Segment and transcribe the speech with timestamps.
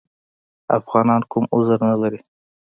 [0.77, 2.19] افغانان کوم عذر نه لري.